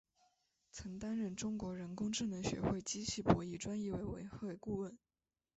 [0.71, 4.97] 曾担任中国人工智能学会机器博弈专业委员会顾问。